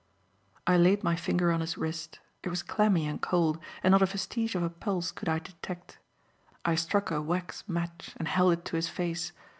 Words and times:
I 0.65 0.77
laid 0.77 1.03
my 1.03 1.15
finger 1.15 1.51
on 1.51 1.61
his 1.61 1.77
wrist. 1.77 2.19
It 2.41 2.49
was 2.49 2.63
clammy 2.63 3.05
and 3.05 3.21
cold, 3.21 3.59
and 3.83 3.91
not 3.91 4.01
a 4.01 4.07
vestige 4.07 4.55
of 4.55 4.63
a 4.63 4.69
pulse 4.71 5.11
could 5.11 5.29
I 5.29 5.37
detect. 5.37 5.99
I 6.65 6.73
struck 6.73 7.11
a 7.11 7.21
wax 7.21 7.63
match 7.69 8.15
and 8.17 8.27
held 8.27 8.53
it 8.53 8.65
to 8.65 8.77
his 8.77 8.89
face. 8.89 9.31